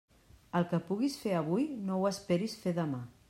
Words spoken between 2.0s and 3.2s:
ho esperis fer demà.